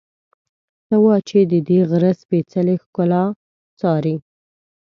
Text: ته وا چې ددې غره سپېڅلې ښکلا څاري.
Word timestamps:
ته 0.87 0.95
وا 1.03 1.15
چې 1.27 1.37
ددې 1.51 1.79
غره 1.89 2.11
سپېڅلې 2.21 2.75
ښکلا 2.83 3.23
څاري. 3.79 4.15